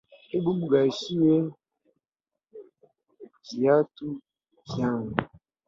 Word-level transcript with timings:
Hebu 0.29 0.51
nng’arishiye 0.57 1.35
viatu 3.47 4.07
vyangu 4.67 5.17